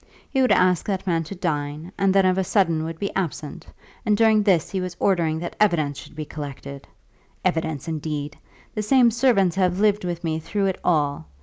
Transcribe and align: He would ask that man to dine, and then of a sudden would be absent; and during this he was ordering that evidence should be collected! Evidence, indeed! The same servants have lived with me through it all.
He 0.31 0.41
would 0.41 0.51
ask 0.51 0.87
that 0.87 1.05
man 1.05 1.23
to 1.25 1.35
dine, 1.35 1.91
and 1.95 2.11
then 2.11 2.25
of 2.25 2.39
a 2.39 2.43
sudden 2.43 2.85
would 2.85 2.97
be 2.97 3.13
absent; 3.15 3.67
and 4.03 4.17
during 4.17 4.41
this 4.41 4.71
he 4.71 4.81
was 4.81 4.97
ordering 4.99 5.37
that 5.37 5.55
evidence 5.59 5.99
should 5.99 6.15
be 6.15 6.25
collected! 6.25 6.87
Evidence, 7.45 7.87
indeed! 7.87 8.35
The 8.73 8.81
same 8.81 9.11
servants 9.11 9.55
have 9.57 9.79
lived 9.79 10.03
with 10.03 10.23
me 10.23 10.39
through 10.39 10.65
it 10.65 10.79
all. 10.83 11.27